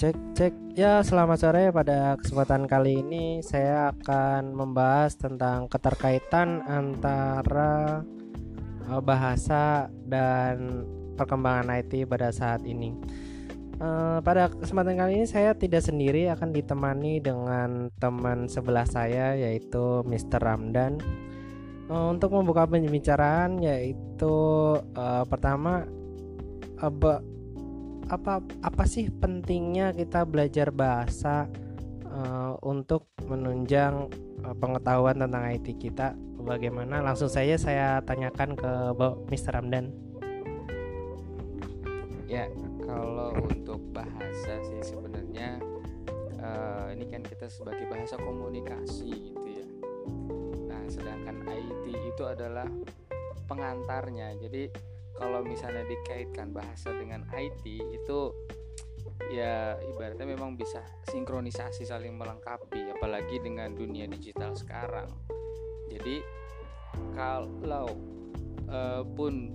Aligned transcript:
Cek 0.00 0.16
cek 0.32 0.54
ya 0.80 1.04
selamat 1.04 1.36
sore 1.36 1.68
pada 1.76 2.16
kesempatan 2.16 2.64
kali 2.64 3.04
ini 3.04 3.44
saya 3.44 3.92
akan 3.92 4.56
membahas 4.56 5.12
tentang 5.12 5.68
keterkaitan 5.68 6.64
antara 6.64 8.00
uh, 8.88 9.02
bahasa 9.04 9.92
dan 10.08 10.88
perkembangan 11.20 11.84
IT 11.84 12.08
pada 12.08 12.32
saat 12.32 12.64
ini. 12.64 12.96
Uh, 13.76 14.24
pada 14.24 14.48
kesempatan 14.48 14.96
kali 14.96 15.20
ini 15.20 15.28
saya 15.28 15.52
tidak 15.52 15.84
sendiri 15.84 16.32
akan 16.32 16.48
ditemani 16.48 17.20
dengan 17.20 17.92
teman 18.00 18.48
sebelah 18.48 18.88
saya 18.88 19.36
yaitu 19.36 20.00
Mr. 20.08 20.40
Ramdan. 20.40 20.96
Uh, 21.92 22.08
untuk 22.08 22.32
membuka 22.32 22.64
pembicaraan 22.64 23.60
yaitu 23.60 24.32
pertama 25.28 25.84
uh, 26.80 27.20
apa 28.10 28.42
apa 28.66 28.84
sih 28.90 29.06
pentingnya 29.06 29.94
kita 29.94 30.26
belajar 30.26 30.74
bahasa 30.74 31.46
uh, 32.10 32.58
untuk 32.66 33.06
menunjang 33.30 34.10
uh, 34.42 34.54
pengetahuan 34.58 35.14
tentang 35.22 35.46
IT 35.46 35.78
kita? 35.78 36.18
Bagaimana? 36.42 36.98
Langsung 36.98 37.30
saja 37.30 37.54
saya 37.54 38.02
tanyakan 38.02 38.58
ke 38.58 38.72
Mr. 39.30 39.54
Ramdan. 39.54 39.94
Ya 42.26 42.50
kalau 42.82 43.30
untuk 43.46 43.78
bahasa 43.94 44.58
sih 44.66 44.82
sebenarnya 44.82 45.62
uh, 46.42 46.90
ini 46.90 47.06
kan 47.06 47.22
kita 47.22 47.46
sebagai 47.46 47.86
bahasa 47.86 48.18
komunikasi 48.18 49.30
gitu 49.30 49.46
ya. 49.46 49.66
Nah 50.66 50.82
sedangkan 50.90 51.46
IT 51.46 51.84
itu 51.94 52.22
adalah 52.26 52.66
pengantarnya. 53.46 54.34
Jadi 54.42 54.89
kalau 55.20 55.44
misalnya 55.44 55.84
dikaitkan 55.84 56.48
bahasa 56.56 56.88
dengan 56.96 57.28
IT 57.36 57.60
itu 57.68 58.32
ya 59.28 59.76
ibaratnya 59.84 60.24
memang 60.32 60.56
bisa 60.56 60.80
sinkronisasi 61.12 61.84
saling 61.84 62.16
melengkapi 62.16 62.88
apalagi 62.96 63.36
dengan 63.38 63.76
dunia 63.76 64.08
digital 64.08 64.56
sekarang 64.56 65.12
jadi 65.92 66.24
kalau 67.12 67.92
uh, 68.72 69.04
pun 69.04 69.52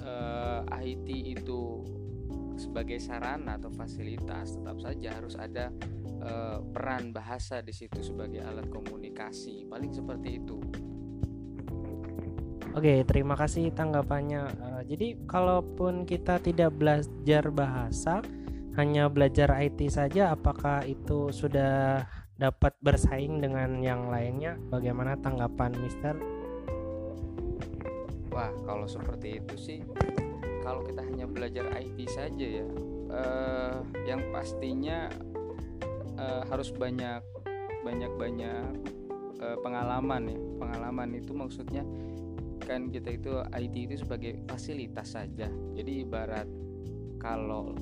uh, 0.00 0.62
eh, 0.78 0.94
IT 0.94 1.08
itu 1.42 1.82
sebagai 2.54 3.02
sarana 3.02 3.58
atau 3.58 3.68
fasilitas 3.74 4.54
tetap 4.54 4.78
saja 4.78 5.08
harus 5.10 5.34
ada 5.34 5.74
uh, 6.22 6.62
peran 6.70 7.10
bahasa 7.10 7.60
di 7.60 7.74
situ 7.74 7.98
sebagai 8.00 8.46
alat 8.46 8.70
komunikasi 8.70 9.66
paling 9.66 9.90
seperti 9.90 10.38
itu 10.38 10.62
Oke, 12.74 13.06
terima 13.06 13.38
kasih 13.38 13.70
tanggapannya. 13.70 14.50
Jadi, 14.84 15.16
kalaupun 15.24 16.04
kita 16.04 16.38
tidak 16.44 16.76
belajar 16.76 17.48
bahasa, 17.48 18.20
hanya 18.74 19.06
belajar 19.06 19.54
IT 19.62 19.80
saja, 19.88 20.34
apakah 20.34 20.82
itu 20.84 21.30
sudah 21.30 22.04
dapat 22.34 22.74
bersaing 22.82 23.38
dengan 23.38 23.78
yang 23.78 24.10
lainnya? 24.10 24.58
Bagaimana 24.68 25.14
tanggapan 25.22 25.70
Mister? 25.78 26.18
Wah, 28.34 28.50
kalau 28.66 28.90
seperti 28.90 29.38
itu 29.38 29.54
sih, 29.54 29.78
kalau 30.66 30.82
kita 30.82 31.06
hanya 31.06 31.30
belajar 31.30 31.70
IT 31.78 31.98
saja 32.10 32.46
ya, 32.60 32.66
uh, 33.14 33.78
yang 34.02 34.26
pastinya 34.34 35.06
uh, 36.18 36.42
harus 36.50 36.74
banyak, 36.74 37.22
banyak, 37.86 38.10
banyak 38.18 38.74
uh, 39.38 39.56
pengalaman 39.62 40.34
ya. 40.34 40.38
Pengalaman 40.58 41.08
itu 41.14 41.30
maksudnya 41.30 41.86
kan 42.64 42.88
kita 42.88 43.14
itu 43.14 43.32
IT 43.52 43.74
itu 43.76 43.94
sebagai 44.00 44.40
fasilitas 44.48 45.14
saja. 45.14 45.46
Jadi 45.76 46.02
ibarat 46.02 46.48
kalau 47.20 47.76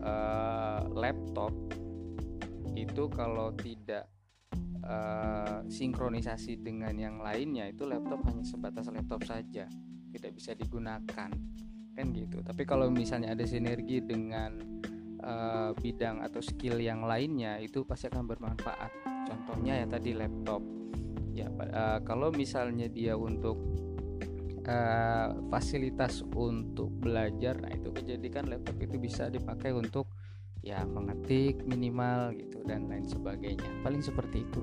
uh, 0.00 0.80
laptop 0.92 1.52
itu 2.74 3.06
kalau 3.12 3.54
tidak 3.54 4.10
uh, 4.82 5.62
sinkronisasi 5.70 6.58
dengan 6.58 6.96
yang 6.98 7.16
lainnya 7.22 7.70
itu 7.70 7.86
laptop 7.86 8.24
hanya 8.26 8.42
sebatas 8.42 8.90
laptop 8.90 9.22
saja. 9.22 9.68
Tidak 10.10 10.30
bisa 10.34 10.56
digunakan. 10.56 11.30
Kan 11.94 12.06
gitu. 12.10 12.42
Tapi 12.42 12.62
kalau 12.66 12.90
misalnya 12.90 13.38
ada 13.38 13.46
sinergi 13.46 14.02
dengan 14.02 14.58
uh, 15.22 15.70
bidang 15.78 16.20
atau 16.26 16.42
skill 16.42 16.82
yang 16.82 17.06
lainnya 17.06 17.62
itu 17.62 17.86
pasti 17.86 18.10
akan 18.10 18.26
bermanfaat. 18.26 18.90
Contohnya 19.30 19.84
ya 19.84 19.86
tadi 19.86 20.10
laptop. 20.12 20.60
Ya 21.34 21.50
uh, 21.50 21.98
kalau 22.02 22.30
misalnya 22.30 22.86
dia 22.90 23.14
untuk 23.18 23.58
uh, 24.68 25.36
fasilitas 25.48 26.24
untuk 26.34 26.90
belajar 27.00 27.56
nah 27.60 27.72
itu 27.72 27.88
menjadikan 27.92 28.48
laptop 28.48 28.76
itu 28.80 28.96
bisa 28.96 29.28
dipakai 29.28 29.72
untuk 29.72 30.08
ya 30.64 30.80
mengetik 30.88 31.60
minimal 31.68 32.32
gitu 32.36 32.64
dan 32.64 32.88
lain 32.88 33.04
sebagainya 33.04 33.68
paling 33.84 34.00
seperti 34.00 34.44
itu 34.44 34.62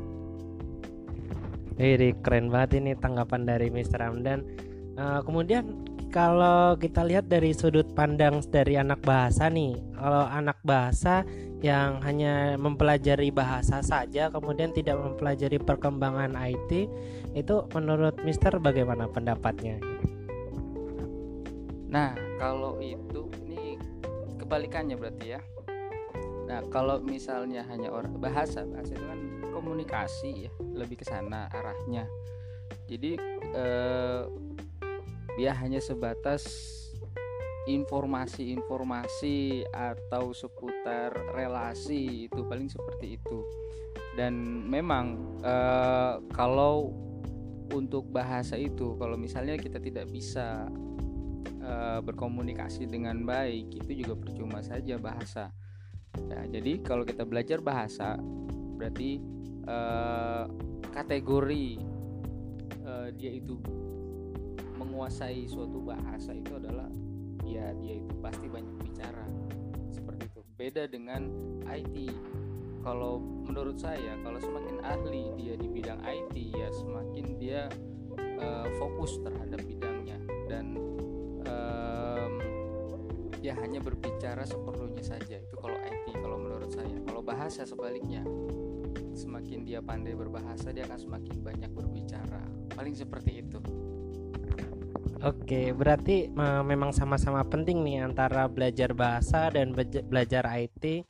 Jadi 1.81 2.13
keren 2.21 2.53
banget 2.53 2.77
ini 2.77 2.93
tanggapan 2.93 3.41
dari 3.47 3.73
Mr. 3.73 4.05
Ramdan. 4.05 4.45
Uh, 5.01 5.23
kemudian 5.25 5.81
kalau 6.13 6.75
kita 6.77 7.01
lihat 7.01 7.25
dari 7.25 7.55
sudut 7.55 7.87
pandang 7.95 8.43
dari 8.51 8.77
anak 8.77 9.01
bahasa 9.01 9.49
nih, 9.49 9.79
kalau 9.97 10.29
anak 10.29 10.59
bahasa 10.61 11.25
yang 11.61 12.01
hanya 12.01 12.57
mempelajari 12.57 13.29
bahasa 13.29 13.85
saja, 13.85 14.33
kemudian 14.33 14.73
tidak 14.73 14.97
mempelajari 14.97 15.61
perkembangan 15.61 16.33
IT, 16.33 16.89
itu 17.37 17.55
menurut 17.77 18.17
Mister 18.25 18.57
bagaimana 18.57 19.05
pendapatnya? 19.05 19.77
Nah, 21.93 22.17
kalau 22.41 22.81
itu 22.81 23.29
ini 23.45 23.77
kebalikannya 24.41 24.97
berarti 24.97 25.37
ya. 25.37 25.41
Nah, 26.49 26.65
kalau 26.73 26.97
misalnya 26.99 27.61
hanya 27.69 27.93
orang 27.93 28.17
bahasa, 28.17 28.65
bahasa 28.65 28.97
itu 28.97 29.05
kan 29.05 29.21
komunikasi 29.53 30.49
ya, 30.49 30.51
lebih 30.73 30.97
ke 30.97 31.05
sana 31.05 31.45
arahnya. 31.53 32.09
Jadi 32.89 33.21
eh, 33.53 34.21
dia 35.37 35.51
hanya 35.55 35.77
sebatas 35.77 36.43
informasi-informasi 37.69 39.69
atau 39.69 40.33
seputar 40.33 41.13
relasi 41.37 42.25
itu 42.25 42.41
paling 42.49 42.71
seperti 42.71 43.21
itu. 43.21 43.45
Dan 44.17 44.65
memang 44.67 45.37
eh, 45.45 46.15
kalau 46.33 46.89
untuk 47.71 48.11
bahasa 48.11 48.59
itu, 48.59 48.99
kalau 48.99 49.15
misalnya 49.15 49.55
kita 49.55 49.79
tidak 49.79 50.11
bisa 50.11 50.67
uh, 51.63 52.03
berkomunikasi 52.03 52.83
dengan 52.83 53.23
baik 53.23 53.71
itu 53.71 54.03
juga 54.03 54.19
percuma 54.19 54.59
saja 54.59 54.99
bahasa. 54.99 55.55
Ya, 56.27 56.59
jadi 56.59 56.83
kalau 56.83 57.07
kita 57.07 57.23
belajar 57.23 57.63
bahasa 57.63 58.19
berarti 58.75 59.23
uh, 59.71 60.51
kategori 60.91 61.87
dia 63.15 63.31
itu 63.31 63.55
menguasai 64.75 65.47
suatu 65.47 65.79
bahasa 65.79 66.35
itu 66.35 66.59
adalah 66.59 66.91
ya 67.51 67.75
dia 67.83 67.99
itu 67.99 68.13
pasti 68.23 68.47
banyak 68.47 68.75
bicara. 68.79 69.25
Seperti 69.91 70.31
itu. 70.31 70.41
Beda 70.55 70.87
dengan 70.87 71.27
IT. 71.67 71.95
Kalau 72.81 73.21
menurut 73.21 73.77
saya 73.77 74.17
kalau 74.25 74.41
semakin 74.41 74.81
ahli 74.81 75.29
dia 75.37 75.53
di 75.53 75.69
bidang 75.69 76.01
IT 76.01 76.35
ya 76.55 76.71
semakin 76.73 77.25
dia 77.37 77.69
uh, 78.41 78.67
fokus 78.79 79.21
terhadap 79.21 79.61
bidangnya. 79.61 80.17
Dan 80.49 80.81
ya 83.41 83.57
hanya 83.57 83.81
berbicara 83.81 84.45
seperlunya 84.45 85.01
saja. 85.01 85.41
Itu 85.41 85.57
kalau 85.57 85.75
IT 85.81 86.13
kalau 86.13 86.37
menurut 86.37 86.69
saya. 86.69 86.93
Kalau 87.03 87.25
bahasa 87.25 87.65
sebaliknya 87.65 88.21
semakin 89.17 89.65
dia 89.65 89.81
pandai 89.81 90.13
berbahasa 90.13 90.69
dia 90.69 90.85
akan 90.85 90.99
semakin 91.01 91.35
banyak 91.41 91.71
berbicara. 91.73 92.45
Paling 92.71 92.93
seperti 92.93 93.41
itu 93.41 93.59
Oke, 95.21 95.69
berarti 95.69 96.33
memang 96.65 96.89
sama-sama 96.89 97.45
penting 97.45 97.85
nih 97.85 98.01
antara 98.01 98.49
belajar 98.49 98.89
bahasa 98.97 99.53
dan 99.53 99.69
belajar 100.09 100.41
IT. 100.57 101.05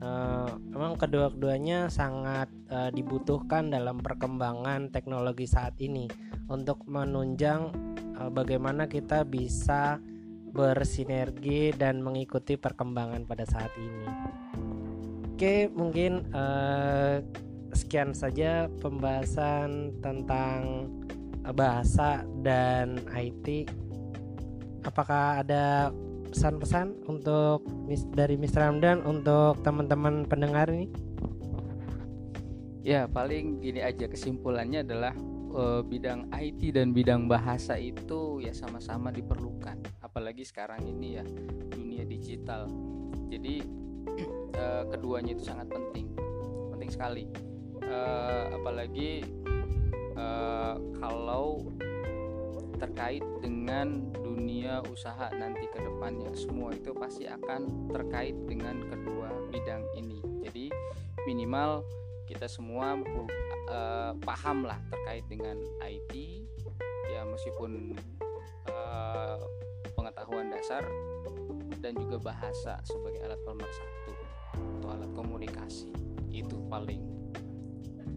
Uh, 0.00 0.56
memang 0.72 0.96
kedua-duanya 0.96 1.92
sangat 1.92 2.48
uh, 2.72 2.88
dibutuhkan 2.88 3.68
dalam 3.68 4.00
perkembangan 4.00 4.88
teknologi 4.88 5.44
saat 5.44 5.76
ini 5.76 6.08
untuk 6.48 6.88
menunjang 6.88 7.68
bagaimana 8.32 8.88
kita 8.88 9.28
bisa 9.28 10.00
bersinergi 10.56 11.76
dan 11.76 12.00
mengikuti 12.00 12.56
perkembangan 12.56 13.28
pada 13.28 13.44
saat 13.44 13.72
ini. 13.76 14.08
Oke, 15.36 15.68
mungkin 15.72 16.32
sekian 17.76 18.12
saja 18.16 18.72
pembahasan 18.80 20.00
tentang 20.00 20.88
bahasa 21.52 22.24
dan 22.44 23.00
IT. 23.12 23.68
Apakah 24.84 25.44
ada 25.44 25.92
pesan-pesan 26.30 27.04
untuk 27.10 27.66
dari 28.14 28.38
Mr. 28.38 28.70
Ramdan 28.70 29.02
untuk 29.04 29.60
teman-teman 29.60 30.24
pendengar 30.24 30.70
ini? 30.70 30.88
Ya, 32.80 33.04
paling 33.04 33.60
gini 33.60 33.84
aja 33.84 34.08
kesimpulannya 34.08 34.80
adalah 34.80 35.12
uh, 35.54 35.80
bidang 35.82 36.30
IT 36.32 36.74
dan 36.74 36.94
bidang 36.94 37.26
bahasa 37.26 37.76
itu 37.76 38.38
ya 38.42 38.54
sama-sama 38.54 39.10
diperlukan 39.10 39.78
apalagi 40.00 40.46
sekarang 40.46 40.82
ini 40.86 41.20
ya 41.20 41.24
dunia 41.70 42.04
digital 42.06 42.70
jadi 43.30 43.62
uh, 44.56 44.84
keduanya 44.94 45.36
itu 45.36 45.44
sangat 45.44 45.70
penting 45.70 46.14
penting 46.74 46.90
sekali 46.90 47.24
uh, 47.84 48.54
apalagi 48.54 49.26
uh, 50.20 50.76
kalau 51.00 51.64
terkait 52.80 53.24
dengan 53.44 54.08
dunia 54.16 54.80
usaha 54.88 55.28
nanti 55.36 55.68
ke 55.68 55.78
depannya 55.84 56.32
semua 56.32 56.72
itu 56.72 56.96
pasti 56.96 57.28
akan 57.28 57.92
terkait 57.92 58.36
dengan 58.48 58.80
kedua 58.88 59.28
bidang 59.52 59.84
ini. 59.96 60.20
Jadi 60.44 60.72
minimal 61.28 61.84
kita 62.24 62.48
semua 62.48 62.96
uh, 63.68 64.12
paham 64.24 64.64
lah 64.64 64.80
terkait 64.88 65.24
dengan 65.28 65.60
IT 65.84 66.14
ya 67.12 67.26
meskipun 67.26 67.92
uh, 68.70 69.36
pengetahuan 69.92 70.48
dasar 70.48 70.86
dan 71.84 71.96
juga 71.96 72.32
bahasa 72.32 72.80
sebagai 72.86 73.20
alat 73.24 73.40
pemersatu 73.44 74.12
atau 74.56 74.88
alat 74.88 75.10
komunikasi. 75.12 75.92
Itu 76.32 76.64
paling 76.72 77.02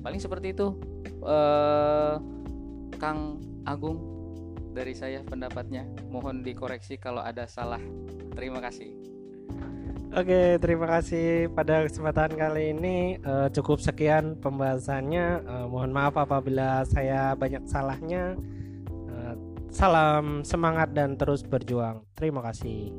paling 0.04 0.20
seperti 0.24 0.56
itu 0.56 0.93
uh, 1.24 2.20
Kang 3.00 3.40
Agung 3.64 4.00
dari 4.74 4.94
saya 4.98 5.22
pendapatnya. 5.24 5.86
Mohon 6.10 6.42
dikoreksi 6.42 6.98
kalau 6.98 7.22
ada 7.22 7.46
salah. 7.46 7.82
Terima 8.34 8.60
kasih. 8.60 9.14
Oke, 10.14 10.62
terima 10.62 10.86
kasih 10.86 11.50
pada 11.58 11.90
kesempatan 11.90 12.38
kali 12.38 12.70
ini 12.70 13.18
uh, 13.26 13.50
cukup 13.50 13.82
sekian 13.82 14.38
pembahasannya. 14.38 15.42
Uh, 15.42 15.66
mohon 15.66 15.90
maaf 15.90 16.14
apabila 16.14 16.86
saya 16.86 17.34
banyak 17.34 17.66
salahnya. 17.66 18.38
Uh, 19.10 19.34
salam 19.74 20.46
semangat 20.46 20.94
dan 20.94 21.18
terus 21.18 21.42
berjuang. 21.42 22.06
Terima 22.14 22.46
kasih. 22.46 22.94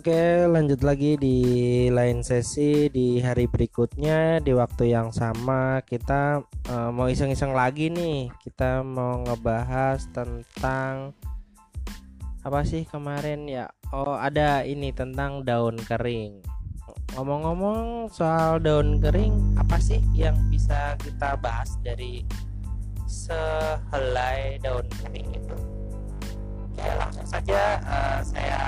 Oke, 0.00 0.48
lanjut 0.48 0.80
lagi 0.80 1.20
di 1.20 1.36
lain 1.92 2.24
sesi 2.24 2.88
di 2.88 3.20
hari 3.20 3.44
berikutnya 3.44 4.40
di 4.40 4.56
waktu 4.56 4.96
yang 4.96 5.12
sama 5.12 5.84
kita 5.84 6.40
uh, 6.72 6.88
mau 6.88 7.04
iseng-iseng 7.12 7.52
lagi 7.52 7.92
nih. 7.92 8.32
Kita 8.40 8.80
mau 8.80 9.20
ngebahas 9.20 10.00
tentang 10.08 11.12
apa 12.40 12.64
sih 12.64 12.88
kemarin 12.88 13.44
ya? 13.44 13.68
Oh, 13.92 14.16
ada 14.16 14.64
ini 14.64 14.88
tentang 14.88 15.44
daun 15.44 15.76
kering. 15.76 16.40
Ngomong-ngomong 17.12 18.08
soal 18.08 18.56
daun 18.56 19.04
kering, 19.04 19.36
apa 19.60 19.76
sih 19.76 20.00
yang 20.16 20.40
bisa 20.48 20.96
kita 20.96 21.36
bahas 21.44 21.76
dari 21.84 22.24
sehelai 23.04 24.56
daun 24.64 24.88
kering 25.04 25.28
itu? 25.28 25.56
Oke, 26.72 26.88
langsung 26.88 27.28
saja 27.28 27.76
uh, 27.84 28.24
saya 28.24 28.60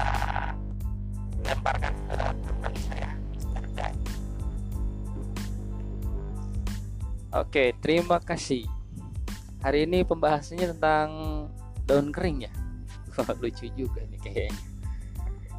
lemparkan 1.53 1.93
ke 1.93 2.15
teman 2.17 2.75
saya 2.89 3.11
Oke, 7.33 7.73
terima 7.81 8.21
kasih. 8.21 8.69
Hari 9.65 9.89
ini 9.89 10.05
pembahasannya 10.05 10.77
tentang 10.77 11.09
daun 11.89 12.13
kering 12.13 12.45
ya. 12.45 12.53
Lucu 13.41 13.73
juga 13.73 14.05
nih 14.05 14.21
kayaknya. 14.21 14.61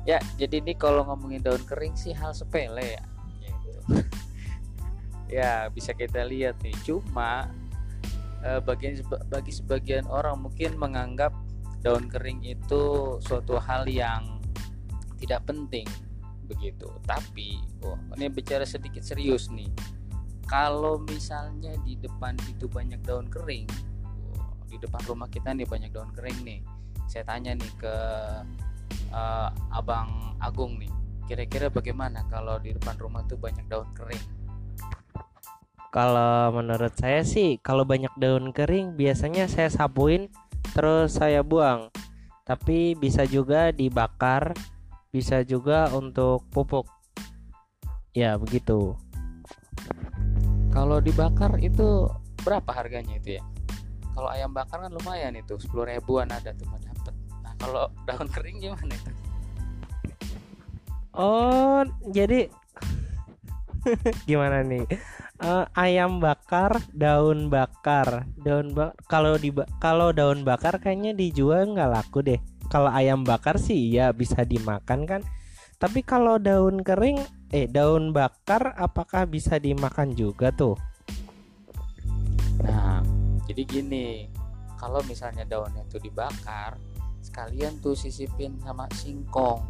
Ya, 0.05 0.19
jadi 0.37 0.61
ini 0.61 0.77
kalau 0.77 1.01
ngomongin 1.01 1.41
daun 1.41 1.65
kering 1.65 1.97
sih 1.97 2.13
hal 2.13 2.29
sepele 2.29 2.93
ya. 3.01 3.03
Gitu. 3.41 3.73
ya, 5.41 5.51
bisa 5.73 5.97
kita 5.97 6.29
lihat 6.29 6.61
nih. 6.61 6.77
Cuma 6.85 7.49
eh, 8.45 8.61
bagi 8.61 9.01
bagi 9.25 9.49
sebagian 9.49 10.05
orang 10.05 10.45
mungkin 10.45 10.77
menganggap 10.77 11.33
daun 11.81 12.05
kering 12.05 12.45
itu 12.45 13.17
suatu 13.17 13.57
hal 13.57 13.89
yang 13.89 14.32
tidak 15.23 15.47
penting 15.47 15.87
begitu. 16.43 16.91
Tapi 17.07 17.63
oh 17.87 17.95
ini 18.19 18.27
bicara 18.27 18.67
sedikit 18.67 19.01
serius 19.01 19.47
nih. 19.47 19.71
Kalau 20.43 20.99
misalnya 21.07 21.71
di 21.87 21.95
depan 21.95 22.35
itu 22.51 22.67
banyak 22.67 22.99
daun 23.07 23.31
kering 23.31 23.65
oh, 24.35 24.59
di 24.67 24.75
depan 24.75 25.01
rumah 25.07 25.31
kita 25.31 25.55
nih 25.55 25.63
banyak 25.63 25.95
daun 25.95 26.11
kering 26.11 26.43
nih. 26.43 26.59
Saya 27.07 27.23
tanya 27.23 27.55
nih 27.55 27.71
ke 27.79 27.95
uh, 29.15 29.49
abang 29.71 30.35
Agung 30.43 30.75
nih 30.75 30.91
kira-kira 31.23 31.71
bagaimana 31.71 32.27
kalau 32.27 32.59
di 32.59 32.75
depan 32.75 32.99
rumah 32.99 33.23
tuh 33.23 33.39
banyak 33.39 33.63
daun 33.71 33.87
kering? 33.95 34.21
Kalau 35.93 36.51
menurut 36.51 36.91
saya 36.97 37.21
sih 37.21 37.61
kalau 37.61 37.85
banyak 37.85 38.11
daun 38.17 38.49
kering 38.49 38.97
biasanya 38.97 39.45
saya 39.45 39.69
sapuin 39.69 40.27
terus 40.73 41.15
saya 41.15 41.45
buang. 41.45 41.93
Tapi 42.43 42.97
bisa 42.99 43.23
juga 43.23 43.71
dibakar 43.71 44.51
bisa 45.13 45.45
juga 45.45 45.93
untuk 45.93 46.41
pupuk. 46.49 46.89
Ya 48.17 48.33
begitu. 48.33 48.97
Kalau 50.73 50.97
dibakar 50.97 51.61
itu 51.61 52.09
berapa 52.41 52.73
harganya 52.73 53.21
itu 53.21 53.37
ya? 53.37 53.43
Kalau 54.17 54.29
ayam 54.33 54.49
bakar 54.57 54.81
kan 54.81 54.89
lumayan 54.89 55.37
itu 55.37 55.53
10 55.53 55.69
ribuan 55.85 56.33
ada 56.33 56.49
tuh 56.57 56.65
dapat 56.65 57.13
nah 57.45 57.53
kalau 57.61 57.85
daun 58.09 58.25
kering 58.25 58.57
gimana 58.57 58.89
itu? 58.89 59.11
Oh 61.13 61.85
jadi 62.09 62.49
gimana 64.29 64.65
nih? 64.65 64.89
Uh, 65.37 65.69
ayam 65.77 66.17
bakar 66.17 66.81
daun 66.89 67.53
bakar. 67.53 68.25
Daun 68.41 68.73
bak 68.73 68.97
kalau 69.05 69.37
di 69.37 69.53
kalau 69.77 70.09
daun 70.09 70.41
bakar 70.41 70.81
kayaknya 70.81 71.13
dijual 71.13 71.69
nggak 71.69 71.89
laku 72.01 72.25
deh 72.25 72.41
kalau 72.73 72.89
ayam 72.89 73.21
bakar 73.21 73.61
sih 73.61 73.93
ya 73.93 74.09
bisa 74.09 74.41
dimakan 74.41 75.05
kan. 75.05 75.21
Tapi 75.77 76.01
kalau 76.01 76.41
daun 76.41 76.81
kering 76.81 77.21
eh 77.53 77.69
daun 77.69 78.09
bakar 78.09 78.73
apakah 78.73 79.29
bisa 79.29 79.61
dimakan 79.61 80.17
juga 80.17 80.49
tuh? 80.49 80.73
Nah 82.65 83.05
jadi 83.45 83.61
gini 83.61 84.25
kalau 84.81 85.05
misalnya 85.05 85.45
daunnya 85.45 85.85
itu 85.85 86.01
dibakar 86.01 86.81
sekalian 87.21 87.77
tuh 87.77 87.93
sisipin 87.93 88.57
sama 88.57 88.89
singkong. 88.97 89.61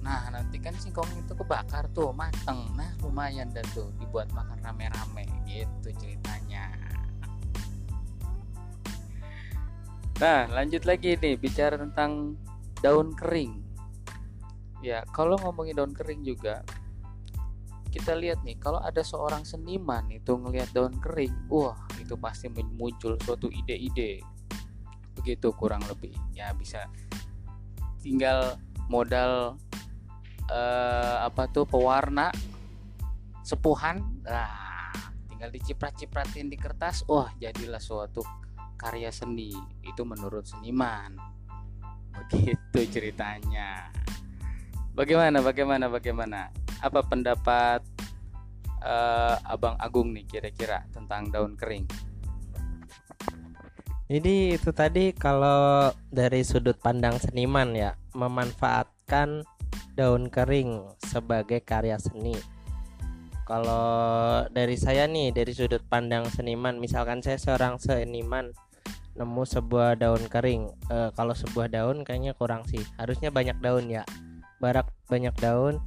Nah 0.00 0.24
nanti 0.32 0.56
kan 0.64 0.72
singkong 0.80 1.12
itu 1.20 1.36
kebakar 1.36 1.92
tuh 1.92 2.08
mateng. 2.16 2.72
Nah 2.72 2.88
lumayan 3.04 3.52
dan 3.52 3.68
tuh 3.76 3.92
dibuat 4.00 4.32
makan 4.32 4.64
rame-rame 4.64 5.28
gitu 5.44 5.92
ceritanya 6.00 6.72
Nah, 10.22 10.46
lanjut 10.46 10.86
lagi 10.86 11.18
nih 11.18 11.34
bicara 11.34 11.74
tentang 11.74 12.38
daun 12.78 13.10
kering. 13.18 13.66
Ya, 14.78 15.02
kalau 15.10 15.34
ngomongin 15.42 15.74
daun 15.74 15.90
kering 15.90 16.22
juga 16.22 16.62
kita 17.90 18.14
lihat 18.18 18.42
nih 18.42 18.58
kalau 18.58 18.82
ada 18.82 19.02
seorang 19.06 19.46
seniman 19.46 20.06
itu 20.10 20.34
ngelihat 20.34 20.70
daun 20.70 20.98
kering, 21.02 21.34
wah, 21.50 21.78
itu 21.98 22.14
pasti 22.14 22.46
muncul 22.50 23.18
suatu 23.22 23.50
ide-ide. 23.50 24.22
Begitu 25.18 25.50
kurang 25.54 25.82
lebih. 25.90 26.14
Ya, 26.34 26.54
bisa 26.54 26.86
tinggal 27.98 28.58
modal 28.86 29.58
uh, 30.46 31.16
apa 31.26 31.50
tuh 31.50 31.66
pewarna 31.66 32.30
sepuhan. 33.42 33.98
Nah, 34.22 34.94
tinggal 35.26 35.50
diciprat-cipratin 35.50 36.46
di 36.46 36.58
kertas, 36.58 37.02
wah, 37.10 37.34
jadilah 37.38 37.82
suatu 37.82 38.43
karya 38.74 39.10
seni 39.10 39.54
itu 39.82 40.02
menurut 40.02 40.46
seniman. 40.46 41.16
Begitu 42.16 42.80
ceritanya. 42.90 43.90
Bagaimana 44.94 45.42
bagaimana 45.42 45.90
bagaimana? 45.90 46.40
Apa 46.78 47.02
pendapat 47.02 47.82
uh, 48.84 49.36
abang 49.48 49.74
Agung 49.82 50.14
nih 50.14 50.22
kira-kira 50.28 50.86
tentang 50.94 51.32
daun 51.34 51.58
kering? 51.58 51.88
Jadi 54.04 54.54
itu 54.54 54.70
tadi 54.70 55.16
kalau 55.16 55.90
dari 56.12 56.44
sudut 56.44 56.76
pandang 56.76 57.16
seniman 57.18 57.72
ya 57.72 57.96
memanfaatkan 58.12 59.42
daun 59.96 60.28
kering 60.28 60.92
sebagai 61.00 61.64
karya 61.64 61.96
seni 61.96 62.53
kalau 63.44 64.40
dari 64.48 64.80
saya 64.80 65.04
nih 65.04 65.28
dari 65.36 65.52
sudut 65.52 65.84
pandang 65.84 66.24
seniman 66.32 66.80
misalkan 66.80 67.20
saya 67.20 67.36
seorang 67.36 67.76
seniman 67.76 68.48
nemu 69.14 69.42
sebuah 69.46 70.00
daun 70.00 70.24
kering. 70.26 70.72
E, 70.90 71.14
kalau 71.14 71.34
sebuah 71.36 71.70
daun 71.70 72.02
kayaknya 72.02 72.34
kurang 72.34 72.66
sih. 72.66 72.82
Harusnya 72.98 73.30
banyak 73.30 73.54
daun 73.62 73.86
ya. 73.86 74.02
Barak 74.58 74.90
banyak 75.06 75.34
daun. 75.38 75.78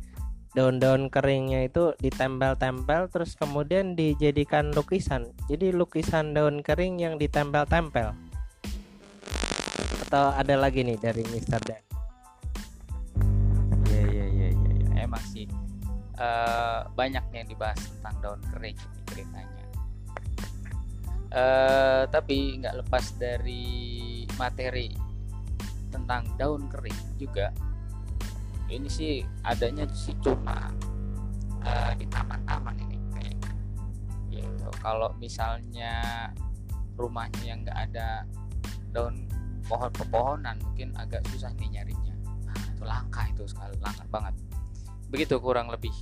Daun-daun 0.56 1.14
keringnya 1.14 1.70
itu 1.70 1.94
ditempel-tempel 2.02 3.12
terus 3.14 3.38
kemudian 3.38 3.94
dijadikan 3.94 4.74
lukisan. 4.74 5.30
Jadi 5.52 5.76
lukisan 5.76 6.34
daun 6.34 6.64
kering 6.64 7.04
yang 7.04 7.20
ditempel-tempel. 7.20 8.16
Atau 10.08 10.26
ada 10.34 10.56
lagi 10.56 10.88
nih 10.88 10.98
dari 10.98 11.22
Mister 11.30 11.60
Dan? 11.62 11.84
Iya 13.92 14.04
iya 14.08 14.26
iya 14.30 14.48
iya. 14.56 15.04
emang 15.04 15.22
sih 15.28 15.67
eh, 16.18 16.82
banyak 16.92 17.26
yang 17.34 17.48
dibahas 17.48 17.78
tentang 17.78 18.16
daun 18.22 18.42
kering 18.54 18.78
ini 18.78 19.00
ceritanya. 19.08 19.64
Eh, 21.28 22.04
tapi 22.08 22.58
nggak 22.64 22.76
lepas 22.86 23.06
dari 23.20 24.24
materi 24.40 24.90
tentang 25.92 26.24
daun 26.40 26.66
kering 26.72 27.20
juga. 27.20 27.52
Ini 28.68 28.88
sih 28.92 29.24
adanya 29.48 29.88
sih 29.96 30.16
cuma 30.20 30.72
eh, 31.64 31.92
di 32.00 32.06
taman-taman 32.08 32.76
ini 32.88 32.98
kayaknya. 33.16 33.52
Gitu. 34.32 34.68
Kalau 34.80 35.12
misalnya 35.20 35.94
rumahnya 36.98 37.44
yang 37.46 37.62
nggak 37.64 37.80
ada 37.92 38.26
daun 38.96 39.30
pohon 39.68 39.92
pepohonan 39.92 40.56
mungkin 40.64 40.96
agak 40.96 41.22
susah 41.30 41.52
nih 41.60 41.80
nyarinya. 41.80 42.16
Nah, 42.48 42.56
itu 42.56 42.84
langka 42.88 43.28
itu 43.28 43.44
sekali 43.46 43.76
langka 43.84 44.08
banget. 44.08 44.34
Begitu 45.08 45.40
kurang 45.40 45.72
lebih. 45.72 45.94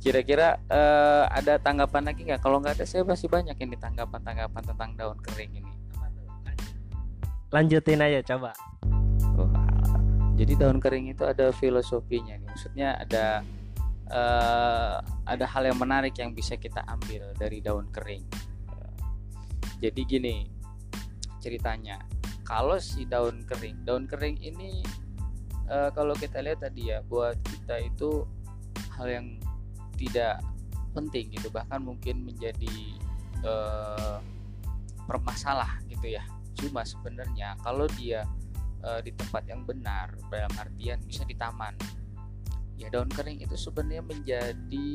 Kira-kira 0.00 0.62
eh, 0.70 1.24
ada 1.28 1.58
tanggapan 1.58 2.12
lagi 2.12 2.22
nggak? 2.26 2.40
Kalau 2.40 2.62
nggak 2.62 2.78
ada, 2.78 2.86
saya 2.86 3.02
masih 3.02 3.26
banyak 3.26 3.58
ini 3.58 3.74
tanggapan-tanggapan 3.74 4.62
tentang 4.62 4.90
daun 4.94 5.18
kering 5.20 5.62
ini. 5.62 5.72
lanjutin 7.46 8.02
aja 8.02 8.34
coba 8.34 8.50
Wah, 9.38 9.70
jadi 10.34 10.58
daun 10.58 10.82
kering 10.82 11.14
itu 11.14 11.24
ada 11.24 11.48
filosofinya 11.54 12.36
nih. 12.36 12.48
Maksudnya 12.52 12.88
ada 13.00 13.40
eh, 14.12 14.96
ada 15.24 15.44
hal 15.48 15.62
yang 15.72 15.78
menarik 15.80 16.12
yang 16.20 16.36
bisa 16.36 16.60
kita 16.60 16.84
ambil 16.84 17.32
dari 17.38 17.64
daun 17.64 17.88
kering. 17.88 18.26
Jadi 19.76 20.00
gini 20.08 20.36
ceritanya, 21.40 22.00
kalau 22.48 22.80
si 22.80 23.04
daun 23.04 23.44
kering, 23.44 23.84
daun 23.84 24.08
kering 24.08 24.40
ini 24.40 24.80
eh, 25.70 25.90
kalau 25.94 26.14
kita 26.16 26.42
lihat 26.42 26.62
tadi 26.62 26.90
ya, 26.90 27.02
buat 27.06 27.36
kita 27.42 27.82
itu 27.86 28.24
hal 28.96 29.06
yang 29.10 29.26
tidak 29.96 30.40
penting 30.96 31.28
gitu, 31.32 31.48
bahkan 31.52 31.82
mungkin 31.84 32.24
menjadi 32.24 32.76
eh, 33.44 34.18
permasalah 35.06 35.80
gitu 35.86 36.10
ya. 36.10 36.24
Cuma 36.56 36.82
sebenarnya 36.82 37.54
kalau 37.60 37.84
dia 37.98 38.24
eh, 38.82 39.00
di 39.04 39.12
tempat 39.12 39.44
yang 39.46 39.62
benar 39.66 40.14
dalam 40.32 40.52
artian 40.56 41.00
bisa 41.04 41.22
di 41.26 41.36
taman 41.36 41.76
ya 42.76 42.92
daun 42.92 43.08
kering 43.08 43.40
itu 43.40 43.56
sebenarnya 43.56 44.04
menjadi 44.04 44.88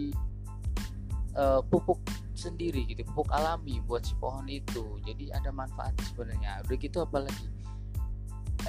eh, 1.34 1.62
pupuk 1.68 2.00
sendiri 2.38 2.86
gitu 2.90 3.06
pupuk 3.12 3.30
alami 3.34 3.82
buat 3.86 4.06
si 4.06 4.14
pohon 4.18 4.46
itu 4.50 5.02
jadi 5.06 5.38
ada 5.42 5.50
manfaat 5.54 5.94
sebenarnya 6.10 6.62
udah 6.66 6.78
gitu 6.78 6.98
apalagi 7.02 7.48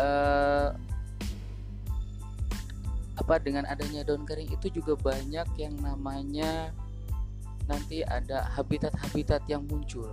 eh 0.01 0.69
apa 3.13 3.37
dengan 3.37 3.69
adanya 3.69 4.05
daun 4.07 4.25
kering 4.25 4.49
itu 4.49 4.73
juga 4.73 4.97
banyak 4.97 5.49
yang 5.61 5.75
namanya 5.85 6.73
nanti 7.69 8.01
ada 8.03 8.49
habitat-habitat 8.57 9.45
yang 9.47 9.69
muncul. 9.69 10.09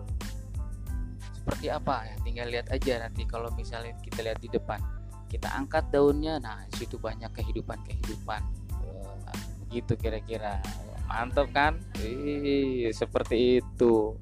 Seperti 1.34 1.72
apa? 1.72 2.06
Ya 2.06 2.16
tinggal 2.22 2.48
lihat 2.52 2.68
aja 2.70 3.08
nanti 3.08 3.24
kalau 3.26 3.50
misalnya 3.56 3.96
kita 4.04 4.22
lihat 4.22 4.40
di 4.44 4.52
depan. 4.52 4.80
Kita 5.30 5.50
angkat 5.56 5.94
daunnya 5.94 6.42
nah 6.42 6.66
situ 6.76 6.98
banyak 6.98 7.30
kehidupan 7.34 7.80
kehidupan 7.86 8.42
gitu 9.70 9.94
kira-kira. 9.96 10.58
Mantap 11.06 11.50
kan? 11.54 11.78
Ih, 12.02 12.90
seperti 12.94 13.62
itu. 13.62 14.18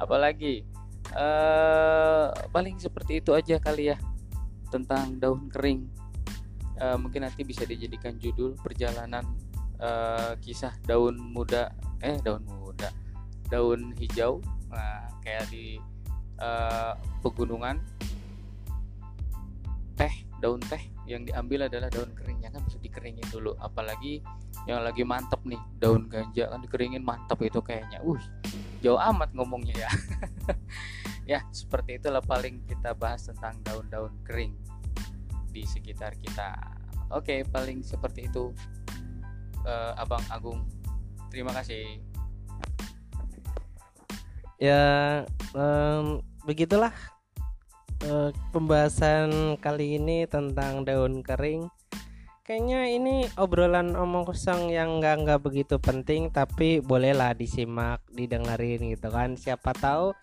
Apalagi 0.00 0.64
eh 1.08 2.26
paling 2.52 2.76
seperti 2.76 3.24
itu 3.24 3.32
aja 3.32 3.56
kali 3.56 3.88
ya 3.92 3.96
tentang 4.68 5.16
daun 5.16 5.48
kering 5.48 5.88
Eh, 6.78 6.96
mungkin 6.98 7.26
nanti 7.26 7.42
bisa 7.42 7.66
dijadikan 7.66 8.14
judul 8.22 8.54
perjalanan 8.54 9.26
eh, 9.82 10.32
kisah 10.38 10.70
daun 10.86 11.18
muda 11.18 11.74
eh 11.98 12.22
daun 12.22 12.46
muda 12.46 12.94
daun 13.50 13.90
hijau 13.98 14.38
nah 14.70 15.10
kayak 15.26 15.50
di 15.50 15.82
eh, 16.38 16.92
pegunungan. 17.18 17.82
Teh 19.98 20.14
daun 20.38 20.62
teh 20.62 20.78
yang 21.10 21.26
diambil 21.26 21.66
adalah 21.66 21.90
daun 21.90 22.14
keringnya 22.14 22.54
kan 22.54 22.62
bisa 22.62 22.78
dikeringin 22.78 23.26
dulu 23.34 23.58
apalagi 23.58 24.22
yang 24.70 24.86
lagi 24.86 25.02
mantep 25.02 25.42
nih 25.42 25.58
daun 25.82 26.06
ganja 26.06 26.46
kan 26.46 26.62
dikeringin 26.62 27.02
mantap 27.02 27.42
itu 27.42 27.58
kayaknya. 27.58 27.98
Uh 28.06 28.22
jauh 28.78 29.00
amat 29.02 29.34
ngomongnya 29.34 29.74
ya. 29.74 29.90
Ya 31.28 31.44
seperti 31.52 32.00
itulah 32.00 32.24
paling 32.24 32.64
kita 32.64 32.96
bahas 32.96 33.28
tentang 33.28 33.60
daun-daun 33.60 34.16
kering 34.24 34.56
di 35.58 35.66
sekitar 35.66 36.14
kita. 36.22 36.54
Oke 37.10 37.42
paling 37.42 37.82
seperti 37.82 38.30
itu. 38.30 38.54
Eh, 39.66 39.92
abang 39.98 40.22
Agung 40.30 40.62
terima 41.34 41.50
kasih. 41.50 41.98
Ya 44.62 45.22
em, 45.54 46.22
begitulah 46.46 46.94
eh, 48.06 48.30
pembahasan 48.54 49.58
kali 49.58 49.98
ini 49.98 50.30
tentang 50.30 50.86
daun 50.86 51.26
kering. 51.26 51.66
Kayaknya 52.46 52.80
ini 52.88 53.16
obrolan 53.36 53.92
omong 53.92 54.24
kosong 54.24 54.72
yang 54.72 55.04
nggak 55.04 55.20
nggak 55.20 55.40
begitu 55.44 55.76
penting 55.76 56.32
tapi 56.32 56.80
bolehlah 56.80 57.36
disimak 57.36 58.00
didengerin 58.08 58.94
gitu 58.94 59.12
kan. 59.12 59.36
Siapa 59.36 59.76
tahu 59.76 60.16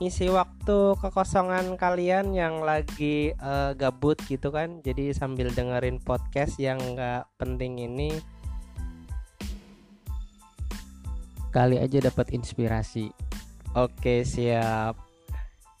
ngisi 0.00 0.32
waktu 0.32 0.96
kekosongan 0.96 1.76
kalian 1.76 2.32
yang 2.32 2.64
lagi 2.64 3.36
eh, 3.36 3.72
gabut 3.76 4.16
gitu 4.24 4.48
kan. 4.48 4.80
Jadi 4.80 5.12
sambil 5.12 5.52
dengerin 5.52 6.00
podcast 6.00 6.56
yang 6.56 6.80
nggak 6.96 7.28
penting 7.36 7.84
ini 7.84 8.16
kali 11.52 11.76
aja 11.76 12.00
dapat 12.00 12.32
inspirasi. 12.32 13.12
Oke 13.76 14.24
siap. 14.24 14.96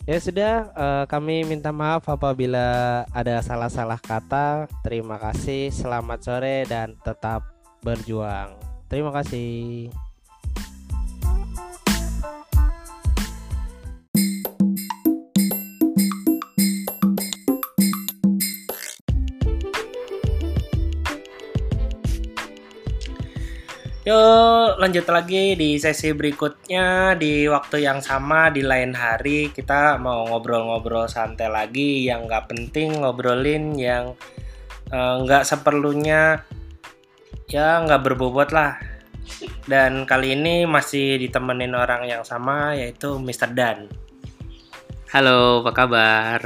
Ya 0.04 0.18
sudah 0.20 0.68
eh, 0.76 1.04
kami 1.08 1.48
minta 1.48 1.72
maaf 1.72 2.04
apabila 2.12 3.08
ada 3.16 3.40
salah-salah 3.40 4.04
kata. 4.04 4.68
Terima 4.84 5.16
kasih 5.16 5.72
selamat 5.72 6.20
sore 6.20 6.68
dan 6.68 6.92
tetap 7.00 7.56
berjuang. 7.80 8.52
Terima 8.92 9.16
kasih 9.16 9.88
Yuk 24.00 24.80
lanjut 24.80 25.04
lagi 25.12 25.60
di 25.60 25.76
sesi 25.76 26.16
berikutnya 26.16 27.20
di 27.20 27.44
waktu 27.44 27.84
yang 27.84 28.00
sama 28.00 28.48
di 28.48 28.64
lain 28.64 28.96
hari 28.96 29.52
kita 29.52 30.00
mau 30.00 30.24
ngobrol-ngobrol 30.24 31.04
santai 31.04 31.52
lagi 31.52 32.08
yang 32.08 32.24
nggak 32.24 32.48
penting 32.48 33.04
ngobrolin 33.04 33.76
yang 33.76 34.16
eh, 34.88 35.14
nggak 35.20 35.44
seperlunya 35.44 36.40
ya 37.52 37.84
nggak 37.84 38.00
berbobot 38.00 38.56
lah 38.56 38.80
dan 39.68 40.08
kali 40.08 40.32
ini 40.32 40.64
masih 40.64 41.20
ditemenin 41.20 41.76
orang 41.76 42.08
yang 42.08 42.24
sama 42.24 42.72
yaitu 42.72 43.20
Mr. 43.20 43.52
Dan 43.52 43.84
halo 45.12 45.60
apa 45.60 45.76
kabar 45.76 46.40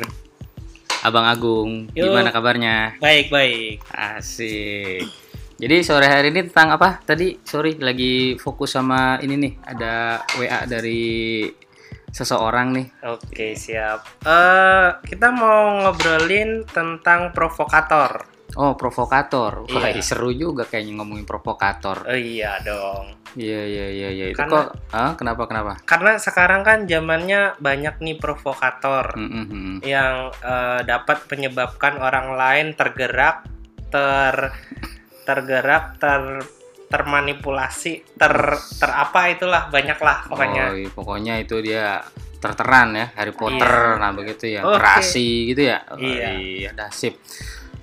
abang 1.06 1.26
Agung 1.30 1.86
Yuk. 1.94 2.10
gimana 2.10 2.34
kabarnya 2.34 2.98
baik 2.98 3.30
baik 3.30 3.78
Asik. 3.94 5.23
Jadi 5.54 5.76
sore 5.80 6.06
hari 6.06 6.28
ini 6.28 6.44
tentang 6.44 6.74
apa? 6.74 6.98
Tadi 7.00 7.38
sorry 7.40 7.78
lagi 7.78 8.34
fokus 8.36 8.74
sama 8.74 9.16
ini 9.18 9.34
nih. 9.36 9.52
Ada 9.64 9.92
WA 10.34 10.60
dari 10.66 11.46
seseorang 12.08 12.70
nih. 12.70 12.86
oke 13.02 13.46
siap 13.54 14.22
eh 14.22 14.88
kita 15.02 15.34
mau 15.34 15.82
ngobrolin 15.82 16.62
tentang 16.64 17.34
provokator 17.34 18.30
Oh 18.54 18.78
provokator. 18.78 19.66
Wah 19.66 19.90
Iya. 19.90 19.98
seru 19.98 20.30
juga 20.30 20.62
kayaknya 20.62 20.94
ngomongin 20.94 21.26
provokator. 21.26 22.06
oh, 22.06 22.14
iya 22.14 22.54
dong 22.62 23.18
Iya 23.34 23.66
iya 23.66 23.86
iya 23.90 24.08
iya. 24.14 24.26
Itu 24.30 24.38
Karena- 24.38 24.70
kok? 24.70 24.94
Ah 24.94 25.18
kenapa 25.18 25.42
kenapa? 25.50 25.72
karena 25.82 26.14
sekarang 26.16 26.62
kan 26.62 26.86
zamannya 26.86 27.58
banyak 27.58 27.98
nih 27.98 28.14
provokator 28.14 29.18
Mm, 29.18 29.26
mm, 29.26 29.46
mm. 29.50 29.76
yang 29.82 30.30
eh, 30.38 30.80
dapat 30.86 31.26
menyebabkan 31.26 31.98
orang 31.98 32.38
lain 32.38 32.66
tergerak, 32.72 33.42
ter 33.90 34.54
tergerak, 35.24 35.98
ter 35.98 36.44
termanipulasi, 36.84 38.06
ter 38.14 38.34
ter 38.78 38.90
apa 38.92 39.32
itulah 39.32 39.66
banyak 39.66 39.98
lah 39.98 40.30
pokoknya. 40.30 40.64
Oh, 40.70 40.76
iya, 40.78 40.90
pokoknya 40.94 41.34
itu 41.42 41.56
dia 41.58 42.04
terteran 42.44 42.92
ya 42.92 43.06
Harry 43.16 43.32
Potter 43.32 43.96
nah 43.96 44.12
begitu 44.12 44.52
ya 44.52 44.60
Oke. 44.68 44.76
terasi 44.76 45.48
gitu 45.48 45.64
ya 45.64 45.80
oh, 45.88 45.96
Iya. 45.96 46.28
iya 46.36 46.70
dah 46.76 46.92
sip 46.92 47.16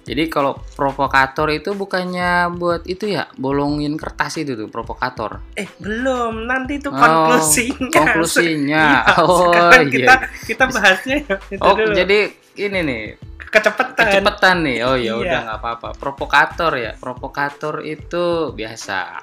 Jadi 0.01 0.23
kalau 0.27 0.57
provokator 0.73 1.45
itu 1.49 1.71
bukannya 1.71 2.49
buat 2.51 2.83
itu 2.83 3.05
ya, 3.05 3.29
bolongin 3.35 3.93
kertas 3.95 4.37
itu 4.37 4.53
tuh 4.53 4.65
provokator. 4.65 5.37
Eh, 5.53 5.69
belum. 5.77 6.45
Nanti 6.45 6.81
itu 6.81 6.89
Oh, 6.89 6.97
konklusinya. 6.97 7.93
konklusinya. 7.93 8.85
Iya, 9.07 9.21
Oh, 9.21 9.53
sekarang 9.53 9.85
iya. 9.85 9.93
kita 9.93 10.13
kita 10.49 10.63
bahasnya 10.67 11.17
ya, 11.21 11.35
itu 11.47 11.61
Oh, 11.61 11.73
dulu. 11.77 11.93
jadi 11.93 12.19
ini 12.57 12.79
nih, 12.81 13.01
kecepatan. 13.47 13.93
kecepatan 14.01 14.55
nih. 14.65 14.77
Oh 14.81 14.95
ya 14.95 15.03
Iya. 15.03 15.13
udah 15.15 15.39
nggak 15.45 15.59
apa-apa. 15.59 15.87
Provokator 15.93 16.71
ya. 16.75 16.91
Provokator 16.95 17.75
itu 17.81 18.23
biasa. 18.51 19.21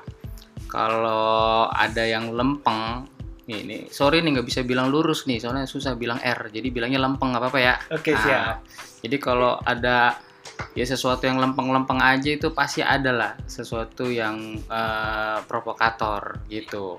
Kalau 0.68 1.66
ada 1.66 2.04
yang 2.04 2.30
lempeng, 2.30 3.08
nih, 3.46 3.60
nih 3.64 3.80
sorry 3.88 4.20
nih 4.20 4.36
nggak 4.36 4.46
bisa 4.46 4.60
bilang 4.62 4.92
lurus 4.92 5.24
nih, 5.24 5.40
soalnya 5.40 5.64
susah 5.64 5.96
bilang 5.96 6.20
R. 6.20 6.52
Jadi 6.52 6.68
bilangnya 6.68 7.00
lempeng 7.00 7.32
nggak 7.32 7.42
apa-apa 7.42 7.58
ya. 7.58 7.74
Oke, 7.90 8.12
Nah, 8.12 8.20
siap. 8.20 8.54
Jadi 9.00 9.16
kalau 9.16 9.56
ada 9.58 10.12
ya 10.74 10.84
sesuatu 10.84 11.24
yang 11.24 11.38
lempeng-lempeng 11.38 11.98
aja 11.98 12.30
itu 12.30 12.50
pasti 12.50 12.80
ada 12.80 13.10
lah 13.10 13.32
sesuatu 13.44 14.06
yang 14.06 14.58
eh, 14.60 15.38
provokator 15.44 16.42
gitu. 16.46 16.98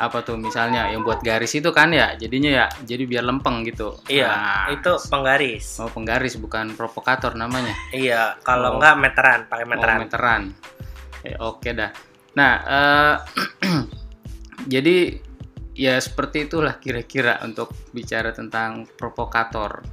Apa 0.00 0.24
tuh 0.24 0.40
misalnya 0.40 0.88
yang 0.88 1.04
buat 1.04 1.20
garis 1.20 1.52
itu 1.52 1.68
kan 1.76 1.92
ya, 1.92 2.16
jadinya 2.16 2.64
ya 2.64 2.66
jadi 2.82 3.04
biar 3.04 3.20
lempeng 3.20 3.68
gitu. 3.68 4.00
Iya, 4.08 4.32
Nah, 4.32 4.64
itu 4.72 4.96
penggaris. 5.12 5.76
Oh 5.76 5.92
penggaris 5.92 6.40
bukan 6.40 6.72
provokator 6.72 7.36
namanya. 7.36 7.76
Iya, 7.92 8.40
kalau 8.40 8.72
Oh. 8.72 8.74
enggak 8.80 8.96
meteran, 8.96 9.40
pakai 9.44 9.64
Oh, 9.64 9.68
meteran. 9.68 9.98
meteran. 10.00 10.42
Eh, 11.20 11.36
Oke 11.36 11.76
dah. 11.76 11.92
Nah, 12.32 12.52
eh, 12.64 13.14
jadi 14.72 15.20
ya 15.76 16.00
seperti 16.00 16.48
itulah 16.48 16.76
kira-kira 16.76 17.36
untuk 17.44 17.72
bicara 17.92 18.32
tentang 18.32 18.88
provokator. 18.96 19.84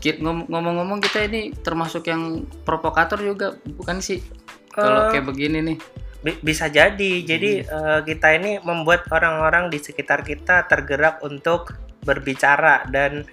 Ngomong-ngomong 0.00 1.02
kita 1.02 1.26
ini 1.26 1.50
termasuk 1.52 2.06
yang 2.06 2.46
provokator 2.62 3.18
juga 3.18 3.58
bukan 3.76 3.98
sih? 3.98 4.22
Kalau 4.70 5.10
Eh, 5.10 5.18
kayak 5.18 5.26
begini 5.26 5.58
nih. 5.64 5.78
Bi- 6.18 6.40
bisa 6.40 6.66
jadi. 6.66 7.12
Jadi 7.22 7.62
eh, 7.62 8.00
kita 8.06 8.34
ini 8.34 8.62
membuat 8.62 9.06
orang-orang 9.10 9.70
di 9.70 9.78
sekitar 9.78 10.22
kita 10.22 10.66
tergerak 10.66 11.22
untuk 11.22 11.74
berbicara 12.02 12.86
dan 12.88 13.26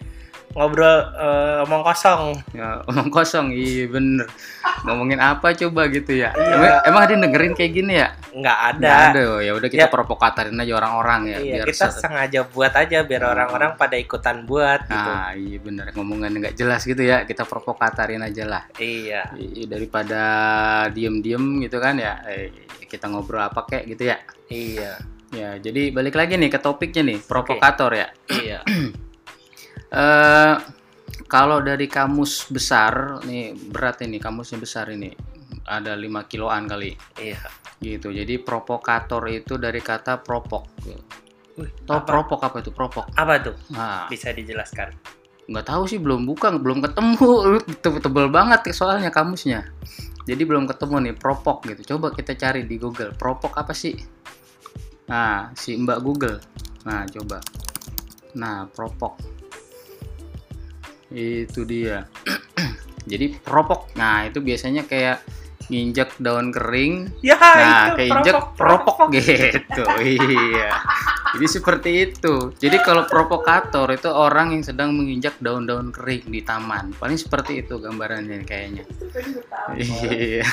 ngobrol 0.56 1.06
eh, 1.14 1.64
omong 1.68 1.84
kosong. 1.84 2.24
Ya, 2.56 2.80
omong 2.90 3.10
kosong, 3.12 3.54
iya 3.54 3.86
bener. 3.86 4.26
Ngomongin 4.88 5.22
apa 5.22 5.54
coba 5.54 5.86
gitu 5.90 6.18
ya? 6.18 6.34
Iya. 6.34 6.54
Emang, 6.56 6.74
emang 6.88 7.02
ada 7.06 7.14
dengerin 7.20 7.54
kayak 7.54 7.72
gini 7.74 7.94
ya? 8.02 8.10
Nggak 8.36 8.60
ada. 8.70 8.84
Nggak 8.84 9.00
ada. 9.10 9.22
Ya 9.40 9.52
udah 9.54 9.70
kita 9.70 9.88
Ya. 9.88 9.90
provokatorin 9.90 10.60
aja 10.60 10.74
orang-orang 10.76 11.22
ya. 11.26 11.38
Iya, 11.40 11.54
biar 11.56 11.68
kita 11.72 11.86
se- 11.88 12.00
sengaja 12.00 12.40
buat 12.44 12.74
aja 12.74 13.00
biar 13.02 13.22
Hmm. 13.22 13.32
orang-orang 13.32 13.72
pada 13.74 13.96
ikutan 13.96 14.44
buat 14.44 14.84
gitu. 14.84 15.10
Nah, 15.10 15.32
iya 15.32 15.58
bener 15.58 15.86
ngomongan 15.90 16.32
nggak 16.38 16.54
jelas 16.54 16.84
gitu 16.84 17.00
ya. 17.00 17.24
Kita 17.24 17.44
provokatorin 17.44 18.20
aja 18.20 18.44
lah. 18.44 18.64
Iya. 18.76 19.32
I- 19.34 19.64
daripada 19.66 20.22
diem-diem 20.90 21.42
gitu 21.62 21.80
kan 21.80 21.96
ya 21.96 22.20
eh, 22.26 22.52
kita 22.86 23.08
ngobrol 23.08 23.42
apa 23.42 23.64
kek 23.64 23.88
gitu 23.88 24.06
ya 24.06 24.20
Iya. 24.46 24.94
ya 25.32 25.50
jadi 25.58 25.90
balik 25.90 26.14
lagi 26.14 26.36
nih 26.36 26.48
ke 26.48 26.60
topiknya 26.60 27.02
nih 27.06 27.20
provokator 27.20 27.92
ya 27.92 28.08
Iya. 28.30 28.60
eh 29.92 30.56
kalau 31.26 31.60
dari 31.60 31.88
kamus 31.88 32.48
besar 32.48 33.20
nih 33.24 33.52
berat 33.56 34.02
ini 34.02 34.18
kamusnya 34.18 34.58
besar 34.58 34.86
ini 34.90 35.12
ada 35.66 35.98
5 35.98 36.30
kiloan 36.30 36.70
kali. 36.70 36.94
Iya. 37.18 37.42
gitu. 37.76 38.08
Jadi 38.10 38.40
provokator 38.40 39.28
itu 39.28 39.60
dari 39.60 39.84
kata 39.84 40.24
propok. 40.24 40.64
Wih, 41.60 41.70
Tahu 41.84 42.00
apa? 42.02 42.08
propok 42.08 42.40
apa 42.48 42.58
itu? 42.64 42.72
Propok. 42.72 43.06
Apa 43.14 43.34
tuh? 43.42 43.56
nah. 43.74 44.08
Bisa 44.08 44.32
dijelaskan. 44.32 44.96
nggak 45.46 45.62
tahu 45.70 45.86
sih 45.86 46.02
belum 46.02 46.26
buka 46.26 46.50
belum 46.58 46.82
ketemu. 46.82 47.30
Te- 47.84 48.02
tebel 48.02 48.28
banget 48.34 48.66
soalnya 48.74 49.14
kamusnya. 49.14 49.70
Jadi 50.26 50.42
belum 50.42 50.66
ketemu 50.66 50.96
nih 51.12 51.16
propok 51.20 51.70
gitu. 51.70 51.94
Coba 51.96 52.10
kita 52.10 52.34
cari 52.34 52.66
di 52.66 52.82
Google 52.82 53.14
propok 53.14 53.54
apa 53.62 53.70
sih? 53.78 53.94
Nah 55.06 55.54
si 55.54 55.78
Mbak 55.78 56.00
Google. 56.02 56.42
Nah 56.90 57.06
coba. 57.06 57.38
Nah 58.34 58.66
propok. 58.74 59.22
Itu 61.14 61.62
dia. 61.64 62.10
Jadi 63.12 63.38
propok. 63.38 63.94
Nah 63.94 64.26
itu 64.26 64.42
biasanya 64.42 64.82
kayak 64.90 65.22
nginjek 65.70 66.18
daun 66.22 66.54
kering. 66.54 67.10
Ya, 67.26 67.38
nah 67.38 67.98
keinjek 67.98 68.34
propok, 68.56 69.10
propok, 69.10 69.18
gitu. 69.18 69.84
Iya. 70.06 70.72
Jadi 71.36 71.46
seperti 71.52 71.92
itu. 72.08 72.56
Jadi 72.56 72.78
kalau 72.80 73.04
provokator 73.10 73.92
itu 73.92 74.08
orang 74.08 74.56
yang 74.56 74.64
sedang 74.64 74.96
menginjak 74.96 75.36
daun-daun 75.44 75.92
kering 75.92 76.32
di 76.32 76.42
taman. 76.46 76.96
Paling 76.96 77.20
seperti 77.20 77.66
itu 77.66 77.76
gambarannya 77.82 78.46
kayaknya. 78.48 78.84
Iya 79.76 80.46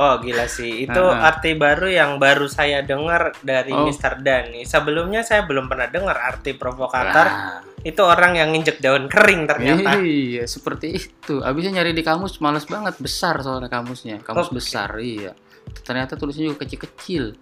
Oh 0.00 0.16
gila 0.16 0.48
sih, 0.48 0.82
itu 0.82 0.96
ah. 0.96 1.28
arti 1.28 1.52
baru 1.52 1.84
yang 1.84 2.16
baru 2.16 2.48
saya 2.48 2.80
dengar 2.80 3.36
dari 3.38 3.68
Oh. 3.70 3.84
Mr. 3.84 4.16
Dani. 4.18 4.64
Sebelumnya 4.64 5.20
saya 5.20 5.44
belum 5.44 5.68
pernah 5.68 5.86
dengar 5.86 6.16
arti 6.16 6.52
provokator. 6.52 7.26
Lah, 7.26 7.60
Itu 7.80 8.02
orang 8.02 8.32
yang 8.34 8.48
nginjek 8.50 8.76
daun 8.78 9.06
kering 9.06 9.44
ternyata. 9.44 9.96
iya 9.98 10.44
seperti 10.44 10.86
itu 10.94 11.40
abisnya 11.40 11.76
nyari 11.76 11.92
di 11.92 12.00
kamus 12.00 12.36
males 12.38 12.64
banget 12.64 12.96
besar 12.96 13.40
soalnya 13.40 13.68
kamusnya 13.68 14.20
kamus 14.20 14.48
Oke. 14.48 14.56
besar 14.56 14.96
iya 14.96 15.32
ternyata 15.80 16.12
tulisnya 16.12 16.44
juga 16.46 16.60
kecil-kecil 16.60 17.40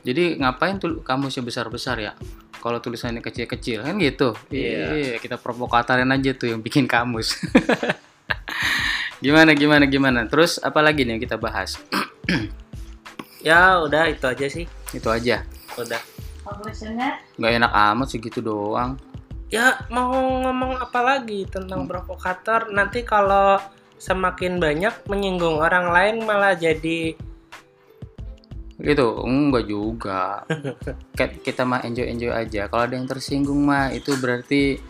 jadi 0.00 0.34
ngapain 0.36 0.78
tuh 0.78 0.98
kamusnya 1.00 1.42
besar-besar 1.42 1.98
ya 1.98 2.12
kalau 2.56 2.78
tulisannya 2.78 3.18
kecil-kecil 3.18 3.82
kan 3.82 3.98
gitu 3.98 4.30
Iya. 4.48 4.78
iya 4.92 5.14
kita 5.16 5.34
provokatorin 5.36 6.06
aja 6.08 6.34
tuh 6.34 6.48
yang 6.48 6.60
bikin 6.60 6.86
kamus 6.86 7.34
gimana 9.20 9.52
gimana 9.54 9.84
gimana? 9.86 10.20
Terus 10.26 10.58
apa 10.60 10.80
lagi 10.80 11.04
nih 11.04 11.16
yang 11.16 11.22
kita 11.22 11.36
bahas? 11.36 11.76
Ya 13.40 13.80
udah 13.80 14.04
itu 14.12 14.28
aja 14.28 14.46
sih. 14.52 14.68
itu 14.92 15.08
aja? 15.08 15.40
Udah. 15.80 15.96
Nggak 17.40 17.52
enak 17.56 17.72
amat 17.72 18.06
segitu 18.12 18.44
doang. 18.44 19.00
Ya 19.48 19.80
mau 19.88 20.12
ngomong 20.12 20.76
apa 20.76 21.00
lagi 21.00 21.48
tentang 21.48 21.88
provokator? 21.88 22.68
Nanti 22.68 23.00
kalau 23.00 23.56
semakin 23.96 24.60
banyak 24.60 24.92
menyinggung 25.08 25.56
orang 25.56 25.88
lain 25.88 26.16
malah 26.28 26.52
jadi 26.52 27.16
gitu? 28.80 29.24
Enggak 29.24 29.64
juga. 29.68 30.44
Kita 31.46 31.68
mah 31.68 31.84
enjoy 31.84 32.08
enjoy 32.08 32.32
aja. 32.32 32.68
Kalau 32.68 32.82
ada 32.88 32.96
yang 32.96 33.08
tersinggung 33.08 33.60
mah 33.64 33.92
itu 33.92 34.16
berarti 34.16 34.80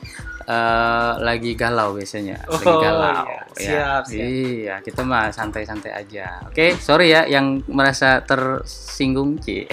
eh, 0.50 1.12
lagi 1.20 1.54
galau 1.54 1.94
biasanya. 1.94 2.42
Lagi 2.42 2.66
Oh, 2.66 2.82
galau 2.82 3.22
iya. 3.22 3.22
ya. 3.22 3.42
Siap, 3.54 4.02
siap. 4.04 4.26
iya 4.26 4.74
kita 4.80 5.00
mah 5.00 5.30
santai 5.30 5.62
santai 5.62 5.94
aja. 5.94 6.42
Oke 6.44 6.74
sorry 6.76 7.08
ya 7.08 7.22
yang 7.24 7.62
merasa 7.66 8.18
tersinggung 8.20 9.38
Ci. 9.38 9.70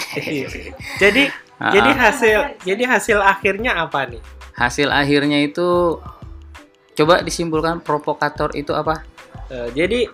Jadi 0.98 1.26
Ah, 1.58 1.74
jadi 1.74 1.90
hasil 1.90 2.40
jadi 2.62 2.84
hasil 2.86 3.18
akhirnya 3.18 3.82
apa 3.82 4.06
nih? 4.06 4.22
hasil 4.54 4.94
akhirnya 4.94 5.42
itu 5.42 5.98
coba 6.94 7.22
disimpulkan 7.22 7.82
provokator 7.82 8.54
itu 8.54 8.74
apa? 8.74 9.02
Eh, 9.50 9.74
jadi 9.74 10.06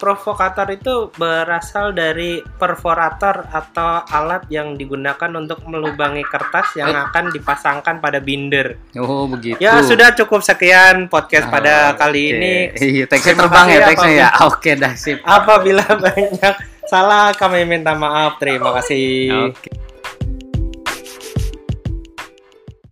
provokator 0.00 0.64
itu 0.70 1.12
berasal 1.14 1.92
dari 1.92 2.40
perforator 2.40 3.44
atau 3.46 4.00
alat 4.02 4.48
yang 4.48 4.72
digunakan 4.72 5.28
untuk 5.30 5.60
melubangi 5.64 6.24
kertas 6.24 6.72
yang 6.74 6.88
Eh. 6.88 7.04
akan 7.04 7.28
dipasangkan 7.28 8.00
pada 8.00 8.16
binder. 8.18 8.80
oh 8.96 9.28
begitu 9.28 9.60
Ya 9.60 9.84
sudah 9.84 10.16
cukup 10.16 10.40
sekian 10.40 11.06
podcast 11.06 11.46
Oh, 11.46 11.52
pada 11.52 11.92
kali 11.94 12.24
oke. 12.24 12.34
ini. 12.34 12.54
iya 12.74 13.04
teksnya 13.04 13.36
Terima 13.36 13.44
terbang 13.44 13.66
ya 13.66 13.74
ya, 13.74 13.86
teksnya 13.86 14.08
Pak. 14.08 14.16
ya 14.16 14.28
oke 14.42 14.70
dah 14.74 14.92
sip 14.96 15.18
Apabila 15.22 15.84
banyak 15.94 16.54
salah 16.82 17.30
kami 17.32 17.62
minta 17.62 17.92
maaf. 17.92 18.40
Terima 18.40 18.72
kasih. 18.72 19.52
oke 19.52 19.89